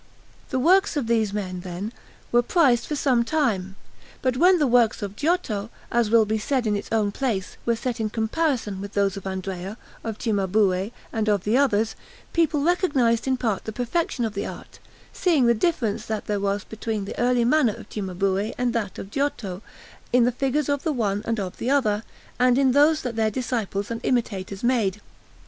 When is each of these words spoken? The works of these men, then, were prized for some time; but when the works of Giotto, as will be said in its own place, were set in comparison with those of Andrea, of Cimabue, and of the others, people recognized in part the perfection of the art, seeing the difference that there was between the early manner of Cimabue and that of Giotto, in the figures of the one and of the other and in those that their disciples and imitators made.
The 0.49 0.57
works 0.57 0.97
of 0.97 1.05
these 1.05 1.31
men, 1.31 1.59
then, 1.59 1.93
were 2.31 2.41
prized 2.41 2.87
for 2.87 2.95
some 2.95 3.23
time; 3.23 3.75
but 4.23 4.35
when 4.35 4.57
the 4.57 4.65
works 4.65 5.03
of 5.03 5.15
Giotto, 5.15 5.69
as 5.91 6.09
will 6.09 6.25
be 6.25 6.39
said 6.39 6.65
in 6.65 6.75
its 6.75 6.89
own 6.91 7.11
place, 7.11 7.55
were 7.67 7.75
set 7.75 7.99
in 7.99 8.09
comparison 8.09 8.81
with 8.81 8.93
those 8.93 9.15
of 9.15 9.27
Andrea, 9.27 9.77
of 10.03 10.17
Cimabue, 10.17 10.89
and 11.13 11.29
of 11.29 11.43
the 11.43 11.55
others, 11.55 11.95
people 12.33 12.63
recognized 12.63 13.27
in 13.27 13.37
part 13.37 13.65
the 13.65 13.71
perfection 13.71 14.25
of 14.25 14.33
the 14.33 14.47
art, 14.47 14.79
seeing 15.13 15.45
the 15.45 15.53
difference 15.53 16.07
that 16.07 16.25
there 16.25 16.39
was 16.39 16.63
between 16.63 17.05
the 17.05 17.19
early 17.19 17.45
manner 17.45 17.73
of 17.75 17.87
Cimabue 17.89 18.53
and 18.57 18.73
that 18.73 18.97
of 18.97 19.11
Giotto, 19.11 19.61
in 20.11 20.23
the 20.23 20.31
figures 20.31 20.67
of 20.67 20.81
the 20.81 20.91
one 20.93 21.21
and 21.25 21.39
of 21.39 21.57
the 21.57 21.69
other 21.69 22.01
and 22.39 22.57
in 22.57 22.71
those 22.71 23.03
that 23.03 23.15
their 23.15 23.29
disciples 23.29 23.91
and 23.91 24.01
imitators 24.03 24.63
made. 24.63 24.99